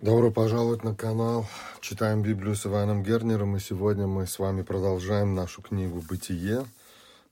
Добро 0.00 0.30
пожаловать 0.30 0.82
на 0.82 0.94
канал 0.94 1.46
Читаем 1.82 2.22
Библию 2.22 2.56
с 2.56 2.64
Иваном 2.64 3.02
Гернером. 3.02 3.58
И 3.58 3.60
сегодня 3.60 4.06
мы 4.06 4.26
с 4.26 4.38
вами 4.38 4.62
продолжаем 4.62 5.34
нашу 5.34 5.60
книгу 5.60 6.02
«Бытие». 6.08 6.64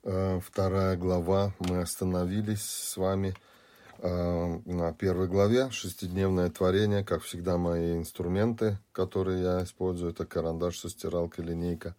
Э, 0.05 0.39
вторая 0.45 0.99
глава. 0.99 1.55
Мы 1.61 1.81
остановились 1.81 2.61
с 2.61 2.99
вами 2.99 3.35
э, 4.01 4.59
на 4.67 4.93
первой 4.93 5.29
главе. 5.29 5.71
Шестидневное 5.71 6.51
творение. 6.51 7.03
Как 7.03 7.23
всегда, 7.23 7.57
мои 7.57 7.97
инструменты, 7.97 8.77
которые 8.93 9.41
я 9.43 9.65
использую, 9.65 10.11
это 10.11 10.27
карандаш 10.27 10.79
со 10.79 10.91
стиралкой, 10.91 11.47
линейка 11.47 11.95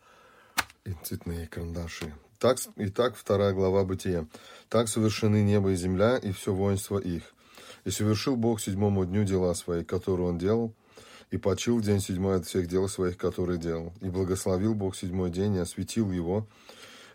и 0.86 0.94
цветные 1.02 1.48
карандаши. 1.48 2.14
Так, 2.38 2.60
итак, 2.76 3.16
вторая 3.16 3.54
глава 3.54 3.84
Бытия. 3.86 4.28
«Так 4.70 4.88
совершены 4.88 5.42
небо 5.42 5.72
и 5.72 5.76
земля, 5.76 6.18
и 6.18 6.32
все 6.32 6.54
воинство 6.54 7.00
их. 7.00 7.24
И 7.86 7.92
совершил 7.92 8.36
Бог 8.36 8.62
седьмому 8.62 9.06
дню 9.06 9.24
дела 9.24 9.54
свои, 9.54 9.84
которые 9.84 10.28
он 10.28 10.38
делал, 10.38 10.74
и 11.32 11.38
почил 11.38 11.78
в 11.78 11.82
день 11.82 12.00
седьмой 12.00 12.38
от 12.38 12.46
всех 12.46 12.68
дел 12.68 12.88
своих, 12.88 13.18
которые 13.18 13.60
делал. 13.60 13.94
И 14.02 14.10
благословил 14.10 14.74
Бог 14.74 14.96
седьмой 14.96 15.30
день 15.30 15.56
и 15.56 15.60
осветил 15.60 16.12
его, 16.12 16.48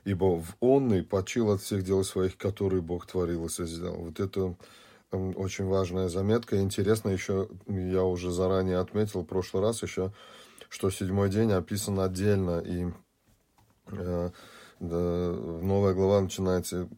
ибо 0.05 0.41
в 0.41 0.57
онный 0.61 1.02
почил 1.02 1.51
от 1.51 1.62
всех 1.62 1.85
дел 1.85 2.05
своих, 2.05 2.37
которые 2.37 2.80
Бог 2.80 3.07
творил 3.07 3.47
и 3.47 3.49
созидал». 3.49 3.97
Вот 3.97 4.21
это 4.21 4.57
очень 5.11 5.66
важная 5.66 6.09
заметка. 6.09 6.61
Интересно 6.61 7.11
еще, 7.11 7.49
я 7.66 8.02
уже 8.02 8.30
заранее 8.30 8.79
отметил 8.79 9.23
в 9.23 9.27
прошлый 9.27 9.63
раз 9.63 9.83
еще, 9.83 10.13
что 10.69 10.91
седьмой 10.91 11.30
день 11.30 11.52
описан 11.52 12.01
отдельно, 12.01 12.61
и 12.61 12.87
э, 13.88 14.30
да, 14.80 15.33
новая 15.63 15.95
глава 15.95 16.21
начинается. 16.21 16.88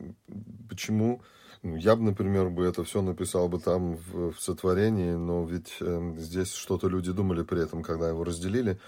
Почему? 0.69 1.07
Ну, 1.07 1.23
я 1.63 1.97
бы, 1.97 2.03
например, 2.03 2.51
бы 2.51 2.65
это 2.65 2.85
все 2.85 3.03
написал 3.03 3.49
бы 3.49 3.59
там 3.59 3.97
в, 3.97 4.33
в 4.33 4.41
сотворении, 4.41 5.13
но 5.13 5.45
ведь 5.45 5.77
э, 5.81 6.15
здесь 6.19 6.53
что-то 6.53 6.89
люди 6.89 7.13
думали 7.13 7.43
при 7.43 7.63
этом, 7.63 7.83
когда 7.83 8.09
его 8.09 8.25
разделили. 8.25 8.79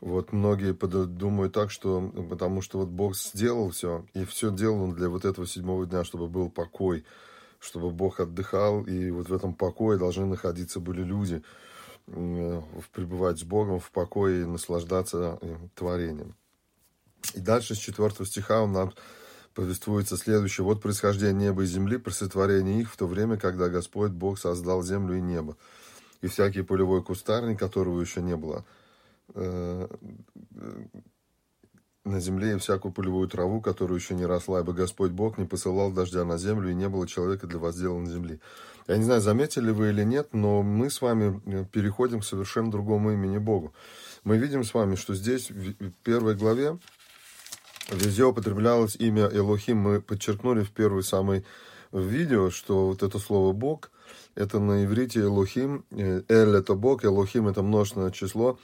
Вот 0.00 0.32
многие 0.32 0.72
думают 0.72 1.54
так, 1.54 1.70
что 1.70 2.12
потому 2.28 2.60
что 2.60 2.78
вот 2.78 2.88
Бог 2.88 3.16
сделал 3.16 3.70
все, 3.70 4.04
и 4.12 4.24
все 4.24 4.50
делал 4.50 4.82
он 4.82 4.94
для 4.94 5.08
вот 5.08 5.24
этого 5.24 5.46
седьмого 5.46 5.86
дня, 5.86 6.04
чтобы 6.04 6.28
был 6.28 6.50
покой, 6.50 7.04
чтобы 7.60 7.90
Бог 7.90 8.20
отдыхал, 8.20 8.82
и 8.82 9.10
вот 9.10 9.28
в 9.28 9.34
этом 9.34 9.54
покое 9.54 9.98
должны 9.98 10.26
находиться 10.26 10.80
были 10.80 11.02
люди, 11.02 11.42
э, 12.08 12.62
пребывать 12.92 13.38
с 13.38 13.44
Богом 13.44 13.80
в 13.80 13.90
покое 13.90 14.42
и 14.42 14.46
наслаждаться 14.46 15.38
э, 15.40 15.56
творением. 15.74 16.34
И 17.34 17.40
дальше 17.40 17.74
с 17.74 17.78
4 17.78 18.10
стиха 18.26 18.62
он 18.62 18.72
нам 18.72 18.92
повествуется 19.56 20.18
следующее. 20.18 20.64
Вот 20.64 20.82
происхождение 20.82 21.48
неба 21.48 21.62
и 21.62 21.66
земли, 21.66 21.96
при 21.96 22.12
сотворении 22.12 22.82
их 22.82 22.92
в 22.92 22.96
то 22.96 23.06
время, 23.06 23.38
когда 23.38 23.68
Господь 23.68 24.12
Бог 24.12 24.38
создал 24.38 24.82
землю 24.82 25.16
и 25.16 25.20
небо. 25.20 25.56
И 26.20 26.28
всякий 26.28 26.62
полевой 26.62 27.02
кустарник, 27.02 27.58
которого 27.58 27.98
еще 28.00 28.20
не 28.20 28.36
было 28.36 28.66
э, 29.34 29.88
на 32.04 32.20
земле, 32.20 32.54
и 32.54 32.58
всякую 32.58 32.92
полевую 32.92 33.28
траву, 33.28 33.62
которую 33.62 33.98
еще 33.98 34.14
не 34.14 34.26
росла, 34.26 34.60
ибо 34.60 34.74
Господь 34.74 35.10
Бог 35.10 35.38
не 35.38 35.46
посылал 35.46 35.90
дождя 35.90 36.26
на 36.26 36.36
землю, 36.36 36.70
и 36.70 36.74
не 36.74 36.88
было 36.90 37.08
человека 37.08 37.46
для 37.46 37.58
воздела 37.58 37.98
на 37.98 38.10
земле. 38.10 38.40
Я 38.86 38.98
не 38.98 39.04
знаю, 39.04 39.22
заметили 39.22 39.70
вы 39.70 39.88
или 39.88 40.04
нет, 40.04 40.28
но 40.32 40.62
мы 40.62 40.90
с 40.90 41.00
вами 41.00 41.40
э, 41.46 41.64
переходим 41.72 42.20
к 42.20 42.24
совершенно 42.24 42.70
другому 42.70 43.12
имени 43.12 43.38
Богу. 43.38 43.72
Мы 44.22 44.36
видим 44.36 44.64
с 44.64 44.74
вами, 44.74 44.96
что 44.96 45.14
здесь 45.14 45.50
в 45.50 45.92
первой 46.02 46.34
главе 46.34 46.78
Везде 47.90 48.24
употреблялось 48.24 48.96
имя 48.96 49.28
Элохим. 49.32 49.78
Мы 49.78 50.00
подчеркнули 50.00 50.64
в 50.64 50.72
первой 50.72 51.04
самой 51.04 51.44
видео, 51.92 52.50
что 52.50 52.88
вот 52.88 53.02
это 53.02 53.18
слово 53.18 53.52
«Бог» 53.52 53.90
это 54.34 54.58
на 54.58 54.84
иврите 54.84 55.20
Элохим. 55.20 55.84
Эль– 55.90 56.24
это 56.56 56.74
Бог, 56.74 57.04
Элохим– 57.04 57.48
это 57.48 57.62
множественное 57.62 58.10
число. 58.10 58.58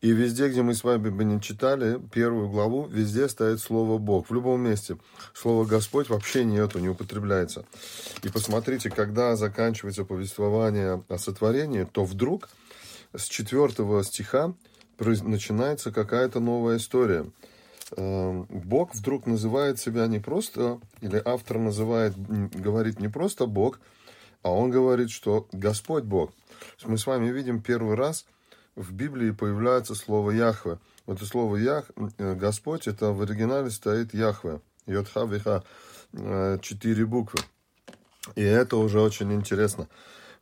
И 0.00 0.10
везде, 0.10 0.48
где 0.48 0.62
мы 0.62 0.74
с 0.74 0.84
вами 0.84 1.10
бы 1.10 1.24
не 1.24 1.40
читали 1.40 2.00
первую 2.12 2.48
главу, 2.48 2.86
везде 2.86 3.28
стоит 3.28 3.60
слово 3.60 3.98
Бог. 3.98 4.30
В 4.30 4.34
любом 4.34 4.62
месте. 4.62 4.96
Слово 5.34 5.66
Господь 5.66 6.08
вообще 6.08 6.44
нету, 6.44 6.78
не 6.78 6.88
употребляется. 6.88 7.66
И 8.22 8.28
посмотрите, 8.28 8.90
когда 8.90 9.36
заканчивается 9.36 10.04
повествование 10.04 11.04
о 11.08 11.18
сотворении, 11.18 11.84
то 11.84 12.04
вдруг 12.04 12.48
с 13.14 13.24
четвертого 13.24 14.02
стиха 14.04 14.54
начинается 14.98 15.92
какая-то 15.92 16.40
новая 16.40 16.78
история– 16.78 17.26
Бог 17.96 18.94
вдруг 18.94 19.26
называет 19.26 19.78
себя 19.78 20.06
не 20.06 20.18
просто, 20.18 20.78
или 21.00 21.20
автор 21.24 21.58
называет, 21.58 22.14
говорит 22.16 23.00
не 23.00 23.08
просто 23.08 23.46
Бог, 23.46 23.80
а 24.42 24.50
он 24.50 24.70
говорит, 24.70 25.10
что 25.10 25.48
Господь 25.52 26.04
Бог. 26.04 26.32
Мы 26.84 26.98
с 26.98 27.06
вами 27.06 27.30
видим 27.30 27.62
первый 27.62 27.96
раз 27.96 28.26
в 28.76 28.92
Библии 28.92 29.30
появляется 29.30 29.94
слово 29.94 30.30
Яхве. 30.30 30.78
Вот 31.06 31.16
это 31.16 31.26
слово 31.26 31.56
Ях, 31.56 31.90
э, 32.18 32.34
Господь, 32.34 32.86
это 32.86 33.12
в 33.12 33.22
оригинале 33.22 33.70
стоит 33.70 34.14
Яхве. 34.14 34.60
Йодха, 34.86 35.24
Виха, 35.24 35.64
э, 36.12 36.58
четыре 36.62 37.04
буквы. 37.04 37.40
И 38.36 38.42
это 38.42 38.76
уже 38.76 39.00
очень 39.00 39.32
интересно. 39.32 39.88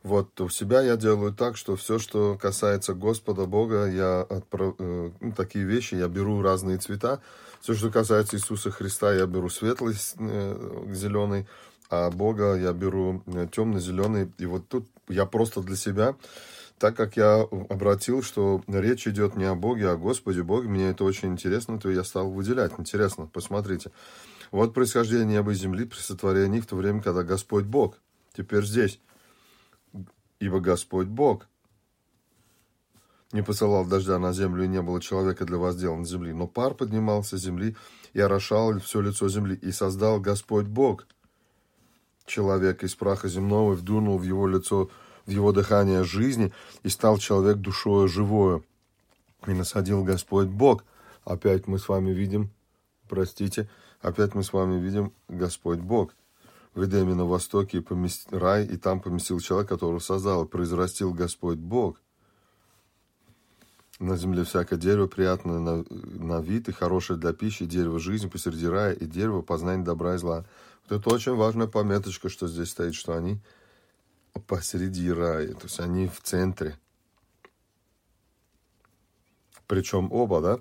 Вот 0.07 0.39
у 0.39 0.47
себя 0.47 0.81
я 0.81 0.95
делаю 0.95 1.33
так, 1.33 1.57
что 1.57 1.75
все, 1.75 1.99
что 1.99 2.37
касается 2.41 2.93
Господа 2.93 3.45
Бога, 3.45 3.87
я 3.87 4.21
отправ... 4.21 4.75
Э, 4.79 5.11
ну, 5.19 5.31
такие 5.33 5.65
вещи, 5.65 5.95
я 5.95 6.07
беру 6.07 6.41
разные 6.41 6.77
цвета. 6.77 7.19
Все, 7.59 7.73
что 7.73 7.91
касается 7.91 8.37
Иисуса 8.37 8.71
Христа, 8.71 9.13
я 9.13 9.25
беру 9.25 9.49
светлый, 9.49 9.95
э, 10.17 10.85
зеленый, 10.93 11.45
а 11.89 12.09
Бога 12.09 12.55
я 12.55 12.71
беру 12.71 13.21
э, 13.25 13.47
темно-зеленый. 13.51 14.31
И 14.37 14.45
вот 14.45 14.69
тут 14.69 14.87
я 15.09 15.25
просто 15.25 15.59
для 15.59 15.75
себя, 15.75 16.15
так 16.79 16.95
как 16.95 17.17
я 17.17 17.41
обратил, 17.41 18.23
что 18.23 18.63
речь 18.67 19.09
идет 19.09 19.35
не 19.35 19.43
о 19.43 19.55
Боге, 19.55 19.89
а 19.89 19.93
о 19.93 19.97
Господе 19.97 20.41
Боге, 20.41 20.69
мне 20.69 20.91
это 20.91 21.03
очень 21.03 21.33
интересно, 21.33 21.81
то 21.81 21.91
я 21.91 22.05
стал 22.05 22.31
выделять. 22.31 22.71
Интересно, 22.77 23.25
посмотрите. 23.27 23.91
Вот 24.51 24.73
происхождение 24.73 25.25
неба 25.25 25.51
и 25.51 25.55
земли 25.55 25.83
при 25.83 25.97
сотворении 25.97 26.61
в 26.61 26.65
то 26.65 26.77
время, 26.77 27.01
когда 27.01 27.23
Господь 27.23 27.65
Бог. 27.65 27.97
Теперь 28.33 28.63
здесь 28.63 29.01
ибо 30.39 30.59
Господь 30.59 31.07
Бог 31.07 31.47
не 33.33 33.43
посылал 33.43 33.85
дождя 33.85 34.19
на 34.19 34.31
землю, 34.33 34.63
и 34.63 34.67
не 34.67 34.81
было 34.81 35.01
человека 35.01 35.45
для 35.45 35.57
воздела 35.57 35.95
на 35.95 36.05
земли. 36.05 36.33
Но 36.33 36.47
пар 36.47 36.73
поднимался 36.73 37.37
с 37.37 37.41
земли 37.41 37.75
и 38.13 38.21
орошал 38.21 38.79
все 38.79 39.01
лицо 39.01 39.27
земли, 39.27 39.55
и 39.55 39.71
создал 39.71 40.19
Господь 40.19 40.65
Бог 40.65 41.07
человека 42.25 42.85
из 42.85 42.95
праха 42.95 43.27
земного, 43.27 43.73
и 43.73 43.75
вдунул 43.75 44.17
в 44.17 44.23
его 44.23 44.47
лицо, 44.47 44.89
в 45.25 45.31
его 45.31 45.51
дыхание 45.51 46.03
жизни, 46.03 46.53
и 46.83 46.89
стал 46.89 47.17
человек 47.17 47.57
душою 47.57 48.07
живою. 48.07 48.65
И 49.45 49.51
насадил 49.51 50.03
Господь 50.03 50.47
Бог. 50.47 50.83
Опять 51.25 51.67
мы 51.67 51.79
с 51.79 51.89
вами 51.89 52.11
видим, 52.11 52.49
простите, 53.09 53.69
опять 54.01 54.35
мы 54.35 54.43
с 54.43 54.53
вами 54.53 54.79
видим 54.79 55.11
Господь 55.27 55.79
Бог– 55.79 56.15
в 56.77 56.85
Эдеме 56.85 57.15
на 57.15 57.25
востоке 57.25 57.81
помест... 57.81 58.31
рай, 58.31 58.63
и 58.63 58.77
там 58.77 59.01
поместил 59.01 59.39
человека, 59.39 59.73
которого 59.73 59.97
создал, 59.97 60.45
произрастил 60.45 61.11
Господь 61.11 61.57
Бог. 61.57 61.99
На 63.99 64.15
земле 64.15 64.43
всякое 64.43 64.77
дерево 64.77 65.07
приятное 65.07 65.57
на, 65.57 65.83
на 65.89 66.39
вид 66.39 66.69
и 66.69 66.71
хорошее 66.71 67.17
для 67.17 67.33
пищи, 67.33 67.65
дерево 67.65 67.99
жизни 67.99 68.29
посреди 68.29 68.67
рая, 68.67 68.93
и 68.93 69.07
дерево 69.07 69.41
познания 69.41 69.83
добра 69.83 70.13
и 70.13 70.17
зла. 70.19 70.45
Вот 70.87 70.99
это 70.99 71.09
очень 71.09 71.35
важная 71.35 71.65
пометочка, 71.65 72.29
что 72.29 72.47
здесь 72.47 72.69
стоит, 72.69 72.93
что 72.93 73.15
они 73.15 73.39
посреди 74.45 75.11
рая, 75.11 75.53
то 75.53 75.63
есть 75.63 75.79
они 75.79 76.07
в 76.07 76.21
центре. 76.21 76.77
Причем 79.65 80.11
оба, 80.11 80.41
да, 80.41 80.59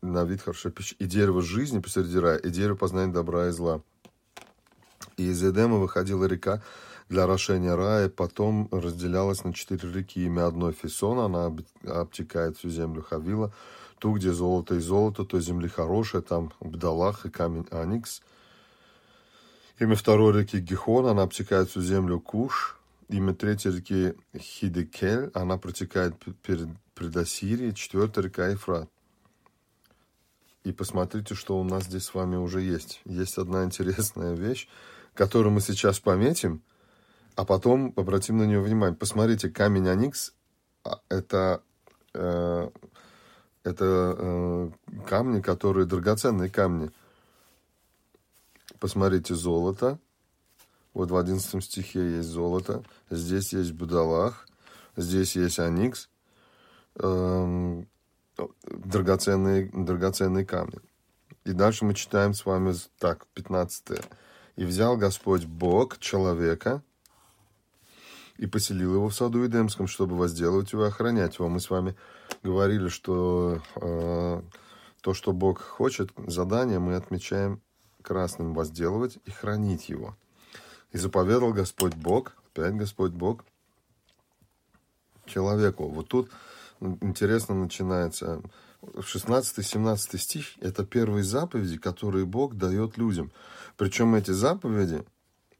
на 0.00 0.22
вид 0.22 0.42
хорошая 0.42 0.70
пища. 0.70 0.94
И 1.00 1.06
дерево 1.06 1.42
жизни 1.42 1.80
посреди 1.80 2.20
рая, 2.20 2.38
и 2.38 2.50
дерево 2.50 2.76
познания 2.76 3.12
добра 3.12 3.48
и 3.48 3.50
зла. 3.50 3.82
И 5.16 5.28
из 5.28 5.42
Эдема 5.42 5.78
выходила 5.78 6.26
река 6.26 6.62
для 7.08 7.24
орошения 7.24 7.74
рая, 7.74 8.08
потом 8.08 8.68
разделялась 8.70 9.44
на 9.44 9.54
четыре 9.54 9.90
реки. 9.90 10.24
Имя 10.26 10.46
одной 10.46 10.72
Фесон, 10.72 11.18
она 11.20 11.54
обтекает 11.86 12.58
всю 12.58 12.68
землю 12.68 13.02
Хавила. 13.02 13.52
Ту, 13.98 14.12
где 14.12 14.32
золото 14.32 14.74
и 14.74 14.78
золото, 14.78 15.24
то 15.24 15.40
земли 15.40 15.68
хорошая, 15.68 16.20
там 16.20 16.52
Бдалах 16.60 17.24
и 17.24 17.30
камень 17.30 17.66
Аникс. 17.70 18.20
Имя 19.78 19.96
второй 19.96 20.38
реки 20.38 20.58
Гихон, 20.58 21.06
она 21.06 21.22
обтекает 21.22 21.70
всю 21.70 21.80
землю 21.80 22.20
Куш. 22.20 22.78
Имя 23.08 23.34
третьей 23.34 23.72
реки 23.72 24.14
Хидекель, 24.36 25.30
она 25.32 25.56
протекает 25.56 26.14
перед 26.42 26.68
предосирией. 26.94 27.74
Четвертая 27.74 28.24
река 28.24 28.48
Ефрат. 28.48 28.90
И 30.64 30.72
посмотрите, 30.72 31.34
что 31.34 31.58
у 31.58 31.64
нас 31.64 31.84
здесь 31.84 32.04
с 32.04 32.14
вами 32.14 32.36
уже 32.36 32.60
есть. 32.60 33.00
Есть 33.04 33.38
одна 33.38 33.64
интересная 33.64 34.34
вещь 34.34 34.68
которую 35.16 35.52
мы 35.52 35.60
сейчас 35.60 35.98
пометим, 35.98 36.62
а 37.34 37.44
потом 37.44 37.92
обратим 37.96 38.38
на 38.38 38.44
нее 38.44 38.60
внимание. 38.60 38.96
Посмотрите, 38.96 39.50
камень 39.50 39.88
Аникс 39.88 40.32
а, 40.84 41.00
это, 41.08 41.62
э, 42.14 42.70
это 43.64 44.16
э, 44.18 44.70
камни, 45.08 45.40
которые 45.40 45.86
драгоценные 45.86 46.50
камни. 46.50 46.90
Посмотрите, 48.78 49.34
золото. 49.34 49.98
Вот 50.94 51.10
в 51.10 51.16
11 51.16 51.62
стихе 51.64 52.16
есть 52.16 52.28
золото. 52.28 52.82
Здесь 53.10 53.52
есть 53.52 53.72
будалах. 53.72 54.48
Здесь 54.96 55.36
есть 55.36 55.58
аникс. 55.58 56.08
э, 56.94 57.82
драгоценные, 58.66 59.70
драгоценные 59.72 60.46
камни. 60.46 60.78
И 61.44 61.52
дальше 61.52 61.84
мы 61.84 61.94
читаем 61.94 62.34
с 62.34 62.46
вами 62.46 62.74
так, 62.98 63.26
15. 63.34 64.00
«И 64.56 64.64
взял 64.64 64.96
Господь 64.96 65.44
Бог 65.44 65.98
человека 65.98 66.82
и 68.38 68.46
поселил 68.46 68.94
его 68.94 69.08
в 69.08 69.14
саду 69.14 69.46
Эдемском, 69.46 69.86
чтобы 69.86 70.16
возделывать 70.16 70.72
его 70.72 70.84
и 70.84 70.88
охранять 70.88 71.38
его». 71.38 71.48
Мы 71.48 71.60
с 71.60 71.70
вами 71.70 71.94
говорили, 72.42 72.88
что 72.88 73.60
э, 73.76 74.42
то, 75.00 75.14
что 75.14 75.32
Бог 75.32 75.60
хочет, 75.60 76.10
задание 76.26 76.78
мы 76.78 76.96
отмечаем 76.96 77.60
красным 78.02 78.54
возделывать 78.54 79.18
и 79.24 79.30
хранить 79.30 79.88
его. 79.88 80.16
И 80.92 80.98
заповедал 80.98 81.52
Господь 81.52 81.94
Бог, 81.94 82.36
опять 82.52 82.74
Господь 82.74 83.12
Бог, 83.12 83.44
человеку. 85.26 85.88
Вот 85.88 86.08
тут 86.08 86.30
интересно 86.80 87.54
начинается 87.54 88.40
16-17 88.94 90.18
стих– 90.18 90.46
это 90.60 90.84
первые 90.84 91.24
заповеди, 91.24 91.78
которые 91.78 92.24
Бог 92.24 92.54
дает 92.54 92.96
людям. 92.98 93.32
Причем 93.76 94.14
эти 94.14 94.30
заповеди, 94.30 95.04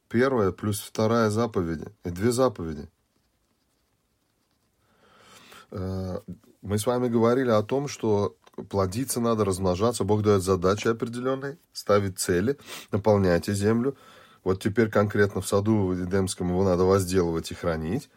первая 0.09 0.53
плюс 0.53 0.81
вторая 0.81 1.31
заповеди, 1.31 1.87
и 2.05 2.11
две 2.11 2.33
заповеди. 2.33 2.89
Э, 5.71 6.21
мы 6.63 6.79
с 6.79 6.87
вами 6.87 7.09
говорили 7.09 7.51
о 7.51 7.63
том, 7.63 7.89
что 7.89 8.37
плодиться 8.69 9.21
надо, 9.21 9.45
размножаться. 9.45 10.05
Бог 10.05 10.23
дает 10.23 10.43
задачи 10.43 10.89
определенные, 10.89 11.59
ставит 11.73 12.19
цели, 12.19 12.59
наполняйте 12.91 13.53
землю. 13.53 13.97
Вот 14.45 14.63
теперь 14.63 14.91
конкретно 14.91 15.41
в 15.41 15.49
саду 15.49 15.95
Эдемском 15.95 16.49
его 16.49 16.65
надо 16.65 16.85
возделывать 16.85 17.51
и 17.51 17.55
хранить. 17.55 18.09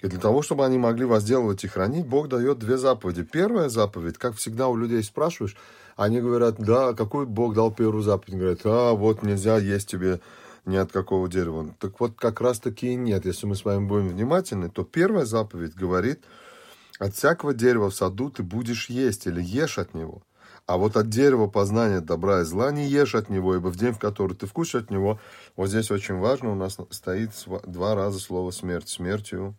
И 0.00 0.08
для 0.08 0.18
того, 0.18 0.42
чтобы 0.42 0.64
они 0.64 0.78
могли 0.78 1.04
возделывать 1.04 1.64
и 1.64 1.68
хранить, 1.68 2.06
Бог 2.06 2.28
дает 2.28 2.58
две 2.58 2.76
заповеди. 2.76 3.22
Первая 3.22 3.68
заповедь, 3.68 4.18
как 4.18 4.36
всегда 4.36 4.68
у 4.68 4.76
людей 4.76 5.02
спрашиваешь, 5.02 5.56
они 5.96 6.20
говорят, 6.20 6.56
да, 6.58 6.92
какой 6.92 7.24
Бог 7.24 7.54
дал 7.54 7.72
первую 7.72 8.02
заповедь? 8.02 8.38
Говорят, 8.38 8.60
а, 8.64 8.92
вот 8.92 9.22
нельзя 9.22 9.56
есть 9.56 9.88
тебе 9.88 10.20
ни 10.66 10.76
от 10.76 10.92
какого 10.92 11.28
дерева. 11.28 11.74
Так 11.78 11.98
вот, 12.00 12.12
как 12.16 12.40
раз 12.40 12.58
таки 12.60 12.92
и 12.92 12.96
нет. 12.96 13.24
Если 13.24 13.46
мы 13.46 13.54
с 13.54 13.64
вами 13.64 13.86
будем 13.86 14.08
внимательны, 14.08 14.68
то 14.68 14.84
первая 14.84 15.24
заповедь 15.24 15.74
говорит, 15.74 16.22
от 16.98 17.14
всякого 17.14 17.54
дерева 17.54 17.90
в 17.90 17.94
саду 17.94 18.30
ты 18.30 18.42
будешь 18.42 18.90
есть 18.90 19.26
или 19.26 19.40
ешь 19.40 19.78
от 19.78 19.94
него. 19.94 20.22
А 20.66 20.76
вот 20.76 20.96
от 20.96 21.08
дерева 21.08 21.46
познания 21.46 22.00
добра 22.00 22.40
и 22.40 22.44
зла 22.44 22.72
не 22.72 22.86
ешь 22.88 23.14
от 23.14 23.30
него, 23.30 23.54
ибо 23.54 23.68
в 23.68 23.76
день, 23.76 23.92
в 23.92 23.98
который 23.98 24.36
ты 24.36 24.46
вкусишь 24.46 24.82
от 24.82 24.90
него, 24.90 25.20
вот 25.54 25.68
здесь 25.68 25.90
очень 25.90 26.16
важно, 26.16 26.50
у 26.50 26.56
нас 26.56 26.76
стоит 26.90 27.30
два 27.66 27.94
раза 27.94 28.18
слово 28.18 28.50
смерть. 28.50 28.88
Смертью 28.88 29.54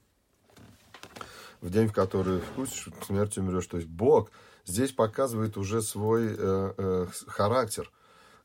в 1.67 1.71
день, 1.71 1.87
в 1.87 1.93
который 1.93 2.39
вкусишь, 2.39 2.89
смертью 3.05 3.43
умрешь. 3.43 3.67
То 3.67 3.77
есть 3.77 3.89
Бог 3.89 4.31
здесь 4.65 4.91
показывает 4.91 5.57
уже 5.57 5.81
свой 5.81 6.27
э, 6.27 6.73
э, 6.77 7.07
характер, 7.27 7.91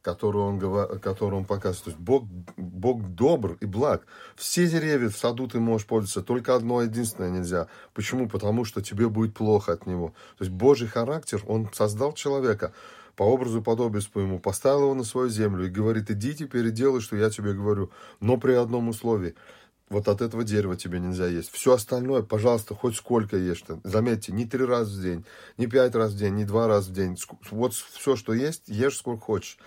который 0.03 0.39
он, 0.39 0.59
который 1.01 1.35
он 1.35 1.45
показывает. 1.45 1.85
То 1.85 1.91
есть 1.91 2.01
Бог, 2.01 2.25
Бог 2.57 3.03
добр 3.03 3.57
и 3.61 3.67
благ. 3.67 4.05
Все 4.35 4.67
деревья 4.67 5.09
в 5.09 5.17
саду 5.17 5.47
ты 5.47 5.61
можешь 5.61 5.87
пользоваться, 5.87 6.23
только 6.23 6.57
одно 6.57 6.83
единственное 6.83 7.31
нельзя. 7.31 7.69
Почему? 7.95 8.29
Потому 8.29 8.65
что 8.65 8.83
тебе 8.83 9.09
будет 9.09 9.35
плохо 9.35 9.73
от 9.73 9.87
него. 9.87 10.09
То 10.37 10.45
есть 10.45 10.53
Божий 10.53 10.89
характер, 10.89 11.43
он 11.47 11.71
создал 11.73 12.13
человека 12.15 12.73
по 13.15 13.23
образу 13.23 13.61
и 13.61 13.63
подобию 13.63 14.03
своему, 14.03 14.41
поставил 14.41 14.83
его 14.83 14.95
на 14.95 15.05
свою 15.05 15.29
землю 15.29 15.67
и 15.67 15.71
говорит, 15.71 16.11
иди 16.11 16.35
теперь 16.35 16.67
и 16.67 16.71
делай, 16.71 17.01
что 17.01 17.15
я 17.15 17.31
тебе 17.31 17.53
говорю, 17.53 17.91
но 18.21 18.37
при 18.37 18.53
одном 18.53 18.89
условии– 18.89 19.37
вот 19.93 20.09
от 20.09 20.23
этого 20.23 20.43
дерева 20.43 20.77
тебе 20.77 20.99
нельзя 20.99 21.27
есть. 21.27 21.53
Все 21.53 21.75
остальное, 21.75 22.23
пожалуйста, 22.23 22.75
хоть 22.75 22.97
сколько 22.97 23.37
ешь. 23.37 23.63
-то. 23.63 23.81
Заметьте, 23.85 24.33
не 24.33 24.47
три 24.47 24.65
раза 24.65 24.99
в 24.99 25.03
день, 25.03 25.25
не 25.59 25.67
пять 25.67 25.95
раз 25.95 26.13
в 26.13 26.17
день, 26.17 26.35
не 26.35 26.45
два 26.45 26.67
раза 26.67 26.91
в 26.91 26.95
день. 26.95 27.17
Вот 27.51 27.75
все, 27.75 28.17
что 28.17 28.33
есть, 28.33 28.69
ешь 28.69 28.97
сколько 28.97 29.23
хочешь. 29.23 29.59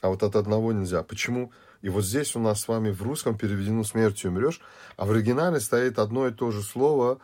А 0.00 0.08
вот 0.08 0.22
от 0.22 0.34
одного 0.34 0.72
нельзя. 0.72 1.02
Почему? 1.02 1.52
И 1.82 1.88
вот 1.88 2.04
здесь 2.04 2.34
у 2.36 2.40
нас 2.40 2.62
с 2.62 2.68
вами 2.68 2.90
в 2.90 3.02
русском 3.02 3.36
переведено 3.36 3.84
«смертью 3.84 4.30
умрешь», 4.30 4.60
а 4.96 5.04
в 5.04 5.10
оригинале 5.10 5.60
стоит 5.60 5.98
одно 5.98 6.26
и 6.26 6.32
то 6.32 6.50
же 6.50 6.62
слово 6.62 7.18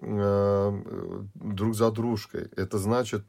э, 0.00 0.82
друг 1.34 1.74
за 1.74 1.90
дружкой. 1.90 2.48
Это 2.56 2.78
значит 2.78 3.24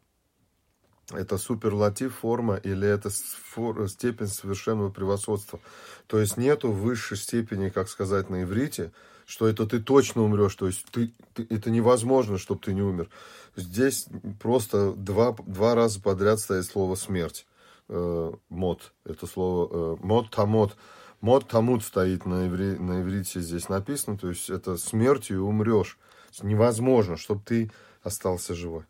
это 1.13 1.37
суперлатив 1.37 2.15
форма 2.15 2.55
или 2.55 2.87
это 2.87 3.09
степень 3.09 4.27
совершенного 4.27 4.89
превосходства. 4.89 5.59
То 6.07 6.19
есть 6.19 6.37
нету 6.37 6.71
высшей 6.71 7.17
степени, 7.17 7.69
как 7.69 7.89
сказать 7.89 8.29
на 8.29 8.43
иврите, 8.43 8.91
что 9.25 9.47
это 9.47 9.65
ты 9.65 9.79
точно 9.79 10.23
умрешь, 10.23 10.55
то 10.55 10.67
есть 10.67 10.85
ты, 10.91 11.13
ты, 11.33 11.45
это 11.49 11.69
невозможно, 11.69 12.37
чтобы 12.37 12.61
ты 12.61 12.73
не 12.73 12.81
умер. 12.81 13.09
Здесь 13.55 14.07
просто 14.39 14.93
два, 14.93 15.35
два 15.45 15.75
раза 15.75 16.01
подряд 16.01 16.39
стоит 16.39 16.65
слово 16.65 16.95
смерть. 16.95 17.45
Э, 17.89 18.31
мод, 18.49 18.93
это 19.05 19.27
слово 19.27 19.69
э, 19.69 19.97
мод 20.01 20.29
тамот. 20.29 20.75
Мод 21.19 21.47
тамут 21.47 21.83
стоит 21.83 22.25
на, 22.25 22.47
иври, 22.47 22.77
на 22.77 23.01
иврите 23.01 23.41
здесь 23.41 23.69
написано, 23.69 24.17
то 24.17 24.29
есть 24.29 24.49
это 24.49 24.77
смертью 24.77 25.43
умрешь. 25.43 25.97
Невозможно, 26.41 27.17
чтобы 27.17 27.41
ты 27.43 27.71
остался 28.03 28.53
живой. 28.53 28.83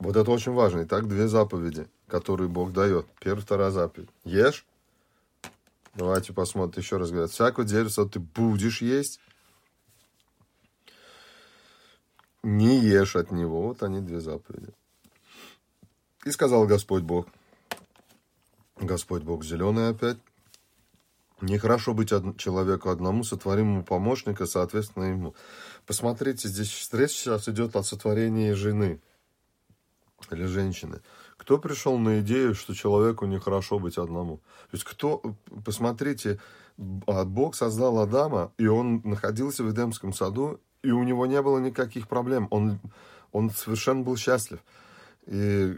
Вот 0.00 0.16
это 0.16 0.30
очень 0.30 0.52
важно. 0.52 0.84
Итак, 0.84 1.06
две 1.06 1.28
заповеди, 1.28 1.86
которые 2.08 2.48
Бог 2.48 2.72
дает. 2.72 3.06
Первая, 3.20 3.42
вторая 3.42 3.70
заповедь. 3.70 4.08
Ешь. 4.24 4.64
Давайте 5.94 6.32
посмотрим 6.32 6.82
еще 6.82 6.96
раз. 6.96 7.10
Говорят, 7.10 7.30
всякое 7.30 7.66
дерево 7.66 8.08
ты 8.08 8.18
будешь 8.18 8.80
есть. 8.80 9.20
Не 12.42 12.80
ешь 12.80 13.14
от 13.14 13.30
него. 13.30 13.60
Вот 13.62 13.82
они 13.82 14.00
две 14.00 14.20
заповеди. 14.20 14.72
И 16.24 16.30
сказал 16.30 16.66
Господь 16.66 17.02
Бог. 17.02 17.26
Господь 18.76 19.22
Бог 19.22 19.44
зеленый 19.44 19.90
опять. 19.90 20.16
Нехорошо 21.42 21.92
быть 21.92 22.12
од... 22.12 22.38
человеку 22.38 22.88
одному, 22.88 23.22
сотворим 23.22 23.72
ему 23.72 23.82
помощника, 23.82 24.46
соответственно, 24.46 25.04
ему. 25.04 25.34
Посмотрите, 25.86 26.48
здесь 26.48 26.88
речь 26.92 27.12
сейчас 27.12 27.48
идет 27.48 27.76
о 27.76 27.82
сотворении 27.82 28.52
жены 28.52 29.00
или 30.30 30.44
женщины. 30.44 31.00
Кто 31.36 31.58
пришел 31.58 31.98
на 31.98 32.20
идею, 32.20 32.54
что 32.54 32.74
человеку 32.74 33.26
нехорошо 33.26 33.78
быть 33.78 33.98
одному? 33.98 34.36
То 34.70 34.76
есть 34.76 34.84
кто, 34.84 35.22
посмотрите, 35.64 36.38
а, 37.06 37.24
Бог 37.24 37.54
создал 37.54 37.98
Адама, 37.98 38.52
и 38.58 38.66
он 38.66 39.00
находился 39.04 39.64
в 39.64 39.70
Эдемском 39.70 40.12
саду, 40.12 40.60
и 40.82 40.90
у 40.90 41.02
него 41.02 41.26
не 41.26 41.40
было 41.42 41.58
никаких 41.58 42.08
проблем. 42.08 42.46
Он, 42.50 42.80
он 43.32 43.50
совершенно 43.50 44.02
был 44.02 44.16
счастлив. 44.16 44.60
И 45.30 45.72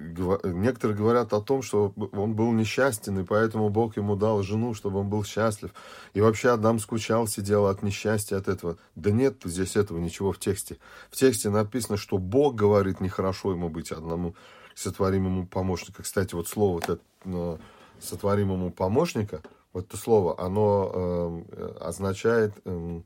некоторые 0.45 0.97
говорят 0.97 1.35
о 1.35 1.43
том, 1.43 1.61
что 1.61 1.93
он 2.13 2.33
был 2.33 2.53
несчастен, 2.53 3.19
и 3.19 3.23
поэтому 3.23 3.69
Бог 3.69 3.99
ему 3.99 4.17
дал 4.17 4.43
жену, 4.43 4.73
чтобы 4.73 5.01
он 5.01 5.11
был 5.11 5.25
счастлив. 5.25 5.75
И 6.15 6.23
вообще 6.23 6.49
Адам 6.49 6.79
скучал, 6.79 7.27
сидел 7.27 7.67
от 7.67 7.83
несчастья, 7.83 8.39
от 8.39 8.49
этого. 8.49 8.79
Да 8.97 9.11
нет 9.11 9.37
здесь 9.45 9.77
этого 9.77 9.99
ничего 9.99 10.33
в 10.33 10.39
тексте. 10.39 10.79
В 11.11 11.17
тексте 11.17 11.51
написано, 11.51 11.99
что 11.99 12.17
Бог 12.17 12.55
говорит, 12.55 13.03
нехорошо 13.03 13.51
ему 13.51 13.69
быть 13.69 13.93
одному 13.93 14.35
сотворимому 14.75 15.47
помощника. 15.47 16.03
Кстати, 16.03 16.35
вот 16.35 16.49
слово 16.49 16.73
вот 16.73 16.89
это, 16.89 17.03
э, 17.27 17.57
сотворимому 18.01 18.73
помощника, 18.73 19.43
вот 19.75 19.85
это 19.85 19.99
слово, 19.99 20.41
оно 20.41 21.45
э, 21.53 21.77
означает 21.79 22.55
э, 22.65 23.01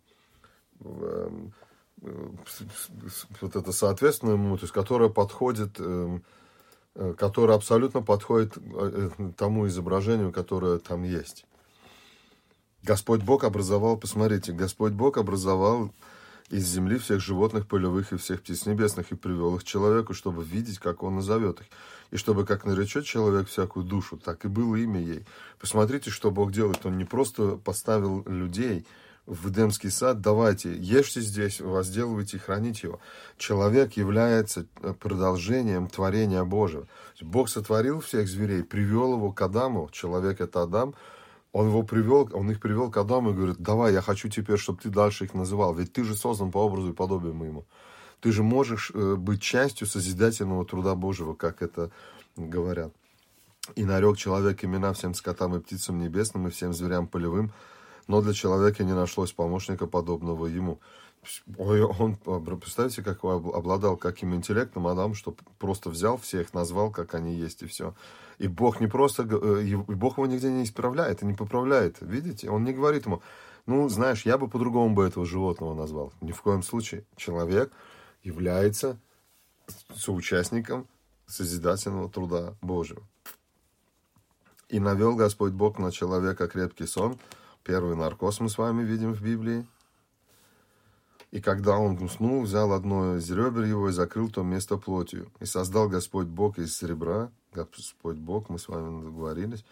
э, 0.79 1.31
вот 2.01 3.57
это 3.57 3.73
соответственно 3.73 4.33
ему, 4.33 4.57
то 4.57 4.65
есть 4.65 4.73
которое 4.73 5.09
подходит, 5.09 5.81
эм, 5.81 6.23
э, 6.95 7.15
которое 7.17 7.55
абсолютно 7.55 8.03
подходит 8.03 8.57
э, 8.57 9.11
тому 9.37 9.67
изображению, 9.67 10.33
которое 10.33 10.79
там 10.79 11.05
есть. 11.05 11.47
Господь 12.83 13.23
Бог 13.23 13.45
образовал, 13.45 13.97
посмотрите, 13.97 14.53
Господь 14.53 14.93
Бог 14.93 15.17
образовал 15.17 15.91
из 16.51 16.65
земли 16.67 16.99
всех 16.99 17.21
животных 17.21 17.67
полевых 17.67 18.13
и 18.13 18.17
всех 18.17 18.43
птиц 18.43 18.67
небесных 18.67 19.11
и 19.11 19.17
привел 19.17 19.57
их 19.57 19.65
человеку, 19.65 20.15
чтобы 20.15 20.45
видеть, 20.45 20.79
как 20.79 21.03
он 21.03 21.17
назовет 21.17 21.61
их. 21.61 21.67
И 22.13 22.17
чтобы, 22.17 22.47
как 22.47 22.65
наречет 22.65 23.05
человек 23.05 23.49
всякую 23.49 23.85
душу, 23.85 24.17
так 24.17 24.45
и 24.45 24.49
было 24.49 24.77
имя 24.77 25.01
ей. 25.01 25.25
Посмотрите, 25.59 26.11
что 26.11 26.31
Бог 26.31 26.53
делает. 26.53 26.87
Он 26.87 26.97
не 26.97 27.05
просто 27.05 27.57
поставил 27.57 28.23
людей, 28.27 28.87
в 29.27 29.51
Эдемский 29.51 29.91
сад, 29.91 30.21
давайте, 30.21 30.75
ешьте 30.77 31.21
здесь, 31.21 31.61
возделывайте 31.61 32.37
и 32.37 32.41
храните 32.41 32.87
его. 32.87 33.01
Человек 33.37 33.95
является 33.95 34.67
э, 34.83 34.95
продолжением 34.95 35.89
творения 35.89 36.45
Божьего. 36.45 36.87
Бог 37.21 37.49
сотворил 37.49 38.01
всех 38.01 38.29
зверей, 38.29 38.63
привел 38.63 39.15
его 39.15 39.33
к 39.33 39.43
Адаму, 39.43 39.89
человек 39.93 40.41
это 40.41 40.63
Адам, 40.63 40.95
он 41.53 41.69
его 41.69 41.83
привел, 41.83 42.29
он 42.33 42.51
их 42.51 42.61
привел 42.61 42.91
к 42.91 42.97
Адаму 42.97 43.31
и 43.31 43.35
говорит, 43.35 43.57
давай, 43.59 43.93
я 43.93 44.01
хочу 44.01 44.29
теперь, 44.29 44.59
чтобы 44.59 44.81
ты 44.81 44.91
дальше 44.91 45.25
их 45.25 45.35
называл, 45.35 45.75
ведь 45.75 45.93
ты 45.93 46.05
же 46.05 46.15
создан 46.15 46.53
по 46.53 46.59
образу 46.59 46.91
и 46.91 46.95
подобию 46.95 47.35
моему. 47.35 47.65
Ты 48.21 48.31
же 48.31 48.43
можешь 48.43 48.93
э, 48.95 49.17
быть 49.17 49.43
частью 49.43 49.89
созидательного 49.89 50.65
труда 50.65 50.95
Божьего, 50.95 51.35
как 51.35 51.63
это 51.63 51.91
говорят. 52.37 52.93
И 53.75 53.85
нарек 53.85 54.17
человек 54.17 54.65
имена 54.65 54.93
всем 54.93 55.15
скотам 55.15 55.57
и 55.57 55.61
птицам 55.61 55.99
небесным 55.99 56.47
и 56.47 56.51
всем 56.51 56.73
зверям 56.73 57.09
полевым, 57.09 57.53
но 58.07 58.23
для 58.23 58.33
человека 58.33 58.85
не 58.85 58.95
нашлось 58.95 59.33
помощника, 59.33 59.87
подобного 59.87 60.47
ему. 60.47 60.81
Ой, 61.59 61.83
он, 61.83 62.17
представьте, 62.17 63.03
как 63.03 63.25
обладал 63.25 63.97
каким 63.97 64.35
интеллектом 64.35 64.87
Адам, 64.87 65.15
что 65.15 65.35
просто 65.59 65.91
взял 65.91 66.17
всех, 66.17 66.55
назвал, 66.55 66.91
как 66.91 67.15
они 67.15 67.35
есть, 67.35 67.63
и 67.63 67.67
все. 67.67 67.95
И 68.39 68.49
Бог 68.49 68.81
не 68.81 68.87
просто, 68.87 69.25
э, 69.25 69.63
и 69.65 69.75
Бог 69.75 70.19
его 70.19 70.27
нигде 70.27 70.51
не 70.51 70.63
исправляет 70.65 71.23
и 71.23 71.27
не 71.27 71.35
поправляет. 71.35 71.97
Видите? 72.01 72.51
Он 72.51 72.65
не 72.65 72.73
говорит 72.73 73.07
ему, 73.07 73.23
ну, 73.67 73.89
знаешь, 73.89 74.25
я 74.25 74.39
бы 74.39 74.49
по-другому 74.49 74.95
бы 74.95 75.05
этого 75.05 75.27
животного 75.27 75.75
назвал. 75.75 76.13
Ни 76.21 76.33
в 76.33 76.43
коем 76.43 76.63
случае. 76.63 77.05
Человек 77.17 77.73
является 78.23 78.99
соучастником 79.95 80.87
созидательного 81.27 82.09
труда 82.09 82.55
Божьего. 82.61 83.03
И 84.69 84.79
навел 84.81 85.17
Господь 85.17 85.53
Бог 85.53 85.79
на 85.79 85.91
человека 85.91 86.47
крепкий 86.47 86.87
сон. 86.87 87.19
Первый 87.67 87.97
наркоз 87.97 88.39
мы 88.39 88.49
с 88.49 88.59
вами 88.59 88.85
видим 88.85 89.13
в 89.13 89.21
Библии. 89.21 89.67
И 91.33 91.41
когда 91.41 91.77
он 91.77 92.01
уснул, 92.01 92.43
взял 92.43 92.73
одно 92.73 93.17
из 93.17 93.29
ребер 93.29 93.65
его 93.65 93.89
и 93.89 93.93
закрыл 93.93 94.31
то 94.31 94.45
место 94.45 94.77
плотью. 94.77 95.33
И 95.41 95.47
создал 95.47 95.89
Господь 95.89 96.29
Бог 96.29 96.59
из 96.59 96.77
серебра, 96.77 97.29
Господь 97.53 98.19
Бог, 98.19 98.51
мы 98.51 98.61
с 98.61 98.69
вами 98.69 99.03
договорились, 99.03 99.65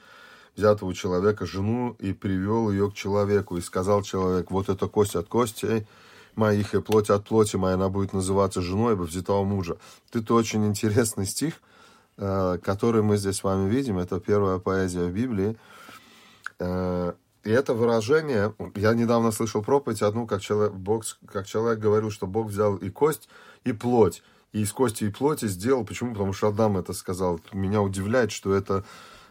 взятого 0.56 0.92
человека 0.92 1.46
жену 1.46 1.94
и 2.00 2.12
привел 2.12 2.68
ее 2.68 2.90
к 2.90 2.94
человеку. 2.94 3.58
И 3.58 3.60
сказал 3.60 4.02
человек, 4.02 4.50
вот 4.50 4.68
это 4.68 4.88
кость 4.88 5.14
от 5.14 5.28
кости 5.28 5.86
моих 6.34 6.74
и 6.74 6.80
плоть 6.80 7.10
от 7.10 7.28
плоти 7.28 7.54
моей, 7.54 7.74
она 7.74 7.88
будет 7.90 8.12
называться 8.12 8.60
женой 8.60 8.96
бы 8.96 9.04
взятого 9.04 9.44
мужа. 9.44 9.76
Это 10.12 10.34
очень 10.34 10.66
интересный 10.66 11.26
стих, 11.26 11.60
э, 12.16 12.58
который 12.60 13.02
мы 13.02 13.18
здесь 13.18 13.36
с 13.36 13.44
вами 13.44 13.70
видим. 13.70 13.98
Это 13.98 14.18
первая 14.18 14.58
поэзия 14.58 15.04
в 15.04 15.12
Библии. 15.12 15.56
И 17.44 17.50
это 17.50 17.74
выражение, 17.74 18.54
я 18.74 18.94
недавно 18.94 19.30
слышал 19.30 19.62
проповедь 19.62 20.00
одну, 20.00 20.26
как 20.26 20.40
человек, 20.40 20.72
Бог, 20.72 21.04
как 21.30 21.46
человек 21.46 21.78
говорил, 21.78 22.10
что 22.10 22.26
Бог 22.26 22.48
взял 22.48 22.76
и 22.76 22.88
кость, 22.88 23.28
и 23.64 23.72
плоть. 23.72 24.22
И 24.52 24.62
из 24.62 24.72
кости 24.72 25.04
и 25.04 25.10
плоти 25.10 25.46
сделал. 25.46 25.84
Почему? 25.84 26.12
Потому 26.12 26.32
что 26.32 26.48
Адам 26.48 26.78
это 26.78 26.94
сказал. 26.94 27.40
Меня 27.52 27.82
удивляет, 27.82 28.32
что 28.32 28.54
это 28.54 28.84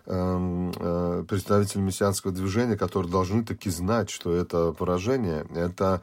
эм, 0.05 0.72
э, 0.75 1.25
представители 1.27 1.79
мессианского 1.79 2.32
движения, 2.32 2.77
которые 2.77 3.12
должны 3.12 3.43
таки 3.43 3.72
знать, 3.72 4.12
что 4.12 4.36
это 4.36 4.74
поражение. 4.74 5.48
Это, 5.55 6.01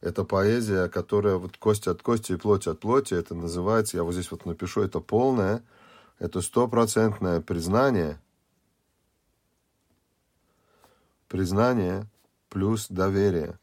это 0.00 0.24
поэзия, 0.24 0.88
которая 0.88 1.36
вот 1.36 1.58
кость 1.58 1.88
от 1.88 2.00
кости 2.00 2.32
и 2.32 2.36
плоть 2.36 2.68
от 2.68 2.80
плоти. 2.80 3.12
Это 3.12 3.34
называется, 3.34 3.98
я 3.98 4.04
вот 4.04 4.14
здесь 4.14 4.30
вот 4.30 4.46
напишу, 4.46 4.82
это 4.82 5.00
полное, 5.00 5.62
это 6.18 6.40
стопроцентное 6.40 7.42
признание– 7.42 8.18
Признание 11.30 12.08
плюс 12.48 12.88
доверие. 12.88 13.56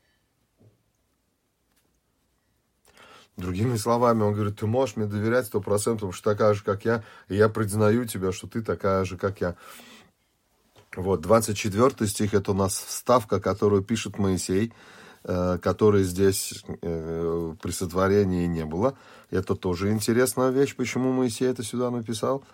Другими 3.36 3.76
словами, 3.76 4.24
он 4.24 4.34
говорит, 4.34 4.58
ты 4.58 4.66
можешь 4.66 4.96
мне 4.96 5.06
доверять 5.06 5.48
сто 5.48 5.60
процентов, 5.60 6.16
что 6.16 6.32
такая 6.32 6.54
же, 6.54 6.64
как 6.64 6.86
я, 6.86 7.04
и 7.28 7.36
я 7.36 7.50
признаю 7.50 8.06
тебя, 8.06 8.32
что 8.32 8.48
ты 8.48 8.64
такая 8.64 9.04
же, 9.04 9.18
как 9.18 9.42
я. 9.42 9.58
Вот, 10.96 11.20
24 11.20 12.08
стих, 12.08 12.34
это 12.34 12.52
у 12.52 12.56
нас 12.56 12.74
вставка, 12.74 13.42
которую 13.42 13.84
пишет 13.84 14.18
Моисей, 14.18 14.74
э, 15.26 15.58
которой 15.62 16.04
здесь 16.04 16.64
э, 16.82 17.56
при 17.62 17.72
сотворении 17.72 18.48
не 18.48 18.64
было. 18.64 18.98
Это 19.30 19.56
тоже 19.56 19.92
интересная 19.92 20.52
вещь, 20.52 20.74
почему 20.78 21.12
Моисей 21.12 21.50
это 21.50 21.64
сюда 21.64 21.92
написал. 21.92 22.46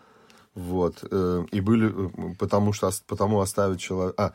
Вот, 0.56 1.04
э, 1.10 1.46
и 1.52 1.62
были, 1.62 2.36
потому 2.40 2.74
что, 2.74 2.90
потому 3.06 3.42
оставить 3.42 3.80
человека... 3.80 4.16
А, 4.18 4.34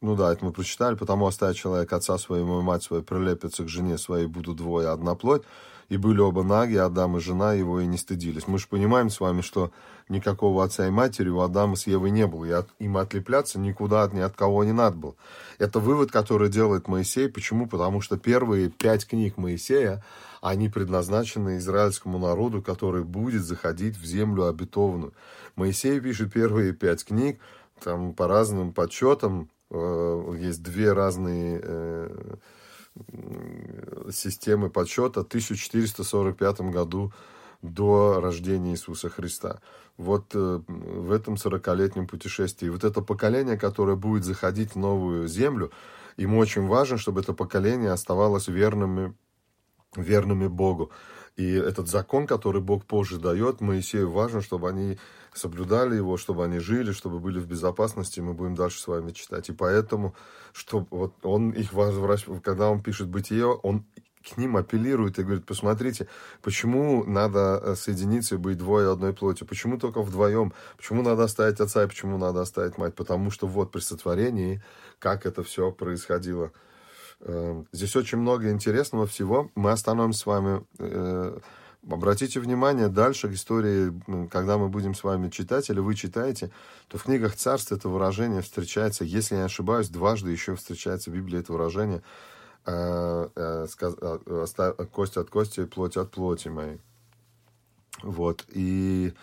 ну 0.00 0.14
да, 0.14 0.32
это 0.32 0.44
мы 0.44 0.52
прочитали. 0.52 0.94
Потому 0.94 1.26
оставит 1.26 1.56
человек 1.56 1.92
отца 1.92 2.18
своему 2.18 2.60
и 2.60 2.62
мать 2.62 2.82
свою, 2.82 3.02
прилепится 3.02 3.64
к 3.64 3.68
жене 3.68 3.98
своей, 3.98 4.26
будут 4.26 4.56
двое, 4.56 4.88
одна 4.88 5.14
плоть. 5.14 5.42
И 5.88 5.96
были 5.96 6.18
оба 6.18 6.42
наги, 6.42 6.74
Адам 6.74 7.16
и 7.16 7.20
жена 7.20 7.52
его, 7.52 7.80
и 7.80 7.86
не 7.86 7.96
стыдились. 7.96 8.48
Мы 8.48 8.58
же 8.58 8.66
понимаем 8.66 9.08
с 9.08 9.20
вами, 9.20 9.40
что 9.40 9.70
никакого 10.08 10.64
отца 10.64 10.86
и 10.86 10.90
матери 10.90 11.28
у 11.28 11.40
Адама 11.40 11.76
с 11.76 11.86
Евой 11.86 12.10
не 12.10 12.26
было. 12.26 12.44
И 12.44 12.50
от, 12.50 12.68
им 12.80 12.96
отлепляться 12.96 13.60
никуда 13.60 14.08
ни 14.12 14.18
от 14.18 14.34
кого 14.34 14.64
не 14.64 14.72
надо 14.72 14.96
было. 14.96 15.14
Это 15.58 15.78
вывод, 15.78 16.10
который 16.10 16.48
делает 16.48 16.88
Моисей. 16.88 17.28
Почему? 17.28 17.68
Потому 17.68 18.00
что 18.00 18.16
первые 18.16 18.68
пять 18.68 19.06
книг 19.06 19.36
Моисея, 19.36 20.04
они 20.42 20.68
предназначены 20.68 21.58
израильскому 21.58 22.18
народу, 22.18 22.62
который 22.62 23.04
будет 23.04 23.44
заходить 23.44 23.96
в 23.96 24.04
землю 24.04 24.46
обетованную. 24.46 25.12
Моисей 25.54 26.00
пишет 26.00 26.32
первые 26.32 26.72
пять 26.72 27.04
книг, 27.04 27.38
там 27.80 28.12
по 28.12 28.26
разным 28.26 28.72
подсчетам, 28.72 29.50
есть 29.70 30.62
две 30.62 30.92
разные 30.92 31.60
э, 31.62 32.36
системы 34.10 34.70
подсчета. 34.70 35.22
В 35.22 35.26
1445 35.26 36.60
году 36.60 37.12
до 37.62 38.20
рождения 38.20 38.72
Иисуса 38.72 39.08
Христа. 39.08 39.60
Вот 39.96 40.34
э, 40.34 40.60
в 40.66 41.10
этом 41.12 41.34
40-летнем 41.34 42.06
путешествии. 42.06 42.68
Вот 42.68 42.84
это 42.84 43.00
поколение, 43.00 43.56
которое 43.56 43.96
будет 43.96 44.24
заходить 44.24 44.72
в 44.72 44.78
новую 44.78 45.26
землю, 45.26 45.70
ему 46.16 46.38
очень 46.38 46.66
важно, 46.66 46.98
чтобы 46.98 47.20
это 47.20 47.32
поколение 47.32 47.90
оставалось 47.90 48.48
верными, 48.48 49.14
верными 49.96 50.46
Богу. 50.46 50.90
И 51.36 51.52
этот 51.52 51.88
закон, 51.88 52.26
который 52.26 52.62
Бог 52.62 52.84
позже 52.84 53.18
дает, 53.18 53.60
Моисею 53.60 54.10
важно, 54.10 54.40
чтобы 54.40 54.68
они 54.68 54.98
соблюдали 55.34 55.94
его, 55.94 56.16
чтобы 56.16 56.44
они 56.44 56.58
жили, 56.58 56.92
чтобы 56.92 57.18
были 57.18 57.38
в 57.38 57.46
безопасности, 57.46 58.20
мы 58.20 58.32
будем 58.32 58.54
дальше 58.54 58.80
с 58.80 58.86
вами 58.86 59.12
читать. 59.12 59.50
И 59.50 59.52
поэтому, 59.52 60.14
что 60.52 60.86
вот 60.90 61.14
он 61.22 61.50
их 61.50 61.74
возвращает, 61.74 62.42
когда 62.42 62.70
он 62.70 62.82
пишет 62.82 63.08
бытие, 63.08 63.46
он 63.46 63.84
к 64.26 64.36
ним 64.38 64.56
апеллирует 64.56 65.18
и 65.18 65.22
говорит, 65.22 65.46
посмотрите, 65.46 66.08
почему 66.42 67.04
надо 67.04 67.60
э, 67.62 67.74
соединиться 67.76 68.34
и 68.34 68.38
быть 68.38 68.58
двое 68.58 68.90
одной 68.90 69.12
плоти, 69.12 69.44
почему 69.44 69.78
только 69.78 70.02
вдвоем, 70.02 70.52
почему 70.76 71.02
надо 71.02 71.24
оставить 71.24 71.60
отца 71.60 71.84
и 71.84 71.86
почему 71.86 72.18
надо 72.18 72.40
оставить 72.40 72.76
мать, 72.76 72.94
потому 72.94 73.30
что 73.30 73.46
вот 73.46 73.70
при 73.70 73.80
сотворении, 73.80 74.62
как 74.98 75.26
это 75.26 75.42
все 75.42 75.70
происходило. 75.70 76.50
Э, 77.20 77.64
здесь 77.72 77.96
очень 77.96 78.18
много 78.18 78.50
интересного 78.50 79.06
всего. 79.06 79.50
Мы 79.54 79.70
остановимся 79.70 80.20
с 80.20 80.26
вами 80.26 80.64
э, 80.78 81.38
Обратите 81.88 82.40
внимание, 82.40 82.88
дальше 82.88 83.32
истории, 83.32 83.92
когда 84.28 84.58
мы 84.58 84.68
будем 84.68 84.92
с 84.92 85.04
вами 85.04 85.30
читать, 85.30 85.70
или 85.70 85.78
вы 85.78 85.94
читаете, 85.94 86.50
то 86.88 86.98
в 86.98 87.04
книгах 87.04 87.36
царств 87.36 87.70
это 87.70 87.88
выражение 87.88 88.42
встречается, 88.42 89.04
если 89.04 89.36
я 89.36 89.42
не 89.42 89.46
ошибаюсь, 89.46 89.88
дважды 89.88 90.32
еще 90.32 90.56
встречается 90.56 91.10
в 91.10 91.14
Библии 91.14 91.38
это 91.38 91.52
выражение 91.52 92.02
э, 92.64 93.28
э, 93.36 93.66
кость 94.90 95.16
от 95.16 95.30
кости, 95.30 95.64
плоть 95.64 95.96
от 95.96 96.10
плоти 96.10 96.48
моей. 96.48 96.80
Вот, 98.02 98.44
и 98.48 99.14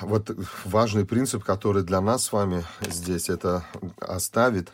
вот 0.00 0.30
важный 0.64 1.04
принцип, 1.04 1.42
который 1.42 1.82
для 1.82 2.00
нас 2.00 2.24
с 2.24 2.32
вами 2.32 2.64
здесь, 2.82 3.28
это 3.28 3.64
оставит 3.98 4.72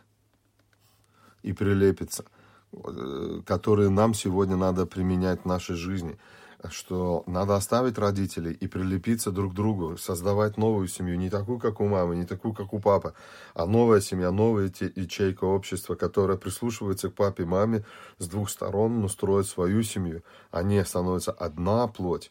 и 1.42 1.52
прилепится– 1.52 2.24
которые 3.46 3.90
нам 3.90 4.14
сегодня 4.14 4.56
надо 4.56 4.86
применять 4.86 5.42
в 5.42 5.44
нашей 5.44 5.76
жизни. 5.76 6.18
Что 6.70 7.24
надо 7.26 7.56
оставить 7.56 7.96
родителей 7.96 8.52
и 8.52 8.66
прилепиться 8.66 9.30
друг 9.30 9.52
к 9.52 9.56
другу, 9.56 9.96
создавать 9.96 10.58
новую 10.58 10.88
семью, 10.88 11.16
не 11.16 11.30
такую, 11.30 11.58
как 11.58 11.80
у 11.80 11.88
мамы, 11.88 12.16
не 12.16 12.26
такую, 12.26 12.52
как 12.52 12.74
у 12.74 12.80
папы, 12.80 13.14
а 13.54 13.64
новая 13.64 14.02
семья, 14.02 14.30
новая 14.30 14.70
ячейка 14.94 15.44
общества, 15.44 15.94
которая 15.94 16.36
прислушивается 16.36 17.08
к 17.08 17.14
папе 17.14 17.44
и 17.44 17.46
маме 17.46 17.86
с 18.18 18.28
двух 18.28 18.50
сторон, 18.50 19.00
но 19.00 19.08
строит 19.08 19.46
свою 19.46 19.82
семью. 19.82 20.22
Они 20.50 20.84
становятся 20.84 21.32
одна 21.32 21.86
плоть. 21.86 22.30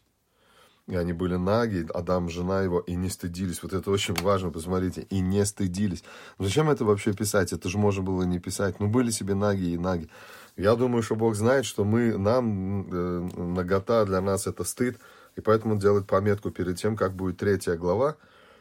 И 0.90 0.96
они 0.96 1.12
были 1.12 1.36
наги, 1.36 1.86
Адам, 1.94 2.28
жена 2.28 2.62
его, 2.62 2.80
и 2.80 2.96
не 2.96 3.08
стыдились. 3.08 3.62
Вот 3.62 3.72
это 3.72 3.92
очень 3.92 4.14
важно, 4.14 4.50
посмотрите, 4.50 5.02
и 5.02 5.20
не 5.20 5.46
стыдились. 5.46 6.02
Ну, 6.36 6.46
зачем 6.46 6.68
это 6.68 6.84
вообще 6.84 7.12
писать? 7.12 7.52
Это 7.52 7.68
же 7.68 7.78
можно 7.78 8.02
было 8.02 8.24
не 8.24 8.40
писать. 8.40 8.80
Ну, 8.80 8.88
были 8.88 9.10
себе 9.10 9.34
наги 9.34 9.70
и 9.70 9.78
наги. 9.78 10.08
Я 10.56 10.74
думаю, 10.74 11.02
что 11.04 11.14
Бог 11.14 11.36
знает, 11.36 11.64
что 11.64 11.84
мы, 11.84 12.18
нам, 12.18 12.88
э, 12.90 13.28
нагота 13.36 14.04
для 14.04 14.20
нас 14.20 14.48
это 14.48 14.64
стыд, 14.64 14.98
и 15.36 15.40
поэтому 15.40 15.76
делает 15.76 16.08
пометку 16.08 16.50
перед 16.50 16.76
тем, 16.76 16.96
как 16.96 17.14
будет 17.14 17.36
третья 17.36 17.76
глава. 17.76 18.16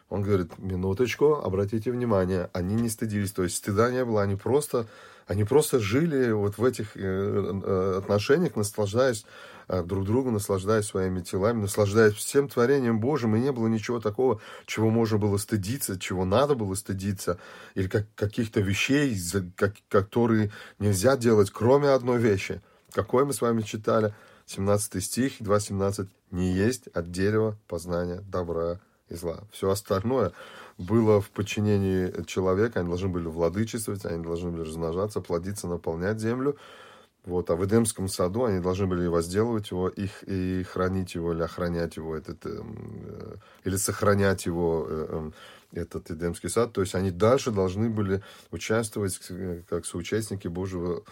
Он 0.09 0.23
говорит, 0.23 0.57
минуточку, 0.57 1.35
обратите 1.35 1.91
внимание, 1.91 2.49
они 2.53 2.75
не 2.75 2.89
стыдились, 2.89 3.31
то 3.31 3.43
есть 3.43 3.57
стыда 3.57 3.91
не 3.91 4.03
было, 4.03 4.23
они 4.23 4.35
просто, 4.35 4.87
они 5.27 5.43
просто 5.43 5.79
жили 5.79 6.31
вот 6.31 6.57
в 6.57 6.65
этих 6.65 6.97
э, 6.97 6.99
э, 7.01 7.95
отношениях, 7.99 8.55
наслаждаясь 8.55 9.25
а, 9.67 9.83
друг 9.83 10.05
другу, 10.05 10.31
наслаждаясь 10.31 10.85
своими 10.85 11.21
телами, 11.21 11.61
наслаждаясь 11.61 12.15
всем 12.15 12.49
творением 12.49 12.99
Божьим, 12.99 13.35
и 13.35 13.39
не 13.39 13.51
было 13.51 13.67
ничего 13.67 13.99
такого, 13.99 14.41
чего 14.65 14.89
можно 14.89 15.19
было 15.19 15.37
стыдиться, 15.37 15.99
чего 15.99 16.25
надо 16.25 16.55
было 16.55 16.73
стыдиться, 16.73 17.37
или 17.75 17.87
как, 17.87 18.07
каких-то 18.15 18.61
вещей, 18.61 19.15
как, 19.55 19.75
которые 19.87 20.51
нельзя 20.79 21.15
делать, 21.17 21.51
кроме 21.51 21.89
одной 21.89 22.17
вещи. 22.17 22.63
Какой 22.93 23.25
мы 23.25 23.33
с 23.33 23.41
вами 23.41 23.61
читали? 23.61 24.15
17 24.47 25.03
стих, 25.03 25.39
2.17. 25.39 26.07
«Не 26.31 26.51
есть 26.51 26.87
от 26.87 27.11
дерева 27.11 27.55
познания 27.67 28.23
добра 28.27 28.79
и 29.09 29.15
зла». 29.15 29.39
Все 29.51 29.69
остальное 29.69 30.31
было 30.77 31.19
в 31.21 31.29
подчинении 31.29 32.23
человека, 32.25 32.79
они 32.79 32.89
должны 32.89 33.09
были 33.09 33.27
владычествовать, 33.27 34.05
они 34.05 34.23
должны 34.23 34.51
были 34.51 34.61
размножаться, 34.61 35.21
плодиться, 35.21 35.67
наполнять 35.67 36.19
землю– 36.19 36.55
Вот, 37.25 37.49
а 37.49 37.55
в 37.55 37.65
Эдемском 37.65 38.07
саду 38.07 38.45
они 38.45 38.59
должны 38.59 38.87
были 38.87 39.05
возделывать 39.07 39.71
его 39.71 39.89
их, 39.89 40.23
и 40.23 40.63
хранить 40.63 41.15
его, 41.15 41.33
или 41.33 41.43
охранять 41.43 41.97
его, 41.97 42.15
этот, 42.15 42.45
э, 42.45 42.63
или 43.65 43.75
сохранять 43.75 44.45
его, 44.45 44.87
э, 44.89 45.07
эм, 45.09 45.33
этот 45.73 46.09
Эдемский 46.11 46.49
сад. 46.49 46.71
То 46.73 46.81
есть 46.81 46.95
они 46.95 47.11
дальше 47.11 47.51
должны 47.51 47.89
были 47.89 48.23
участвовать 48.51 49.19
как 49.69 49.85
соучастники 49.85 50.47
Божьего 50.47 51.03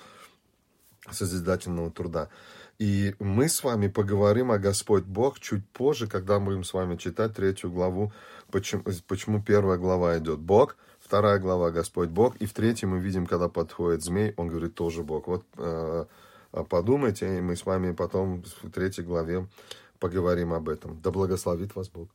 созидательного 1.12 1.92
труда. 1.92 2.30
И 2.80 3.16
мы 3.18 3.50
с 3.50 3.64
вами 3.64 3.88
поговорим 3.88 4.52
о 4.52 4.60
Господь 4.60 5.04
Бог 5.04 5.40
чуть 5.40 5.68
позже, 5.70 6.08
когда 6.08 6.40
будем 6.40 6.64
с 6.64 6.74
вами 6.74 6.96
читать 6.96 7.34
третью 7.34 7.72
главу, 7.72 8.12
почему, 8.52 8.84
почему 9.08 9.42
первая 9.42 9.80
глава 9.80 10.20
идет 10.20 10.40
Бог, 10.40 10.78
вторая 11.00 11.40
глава 11.40 11.72
Господь 11.72 12.10
Бог, 12.10 12.36
и 12.36 12.46
в 12.46 12.54
третьей 12.54 12.88
мы 12.88 13.00
видим, 13.00 13.26
когда 13.26 13.50
подходит 13.50 14.04
змей, 14.04 14.34
он 14.38 14.50
говорит 14.50 14.76
тоже 14.76 15.02
Бог. 15.02 15.28
Вот 15.28 15.44
э, 15.58 16.06
подумайте, 16.70 17.40
и 17.40 17.42
мы 17.42 17.56
с 17.56 17.66
вами 17.66 17.94
потом 17.94 18.44
в 18.62 18.70
третьей 18.70 19.04
главе 19.04 19.48
поговорим 20.00 20.54
об 20.54 20.70
этом. 20.70 21.02
Да 21.02 21.10
благословит 21.10 21.76
вас 21.76 21.90
Бог. 21.90 22.10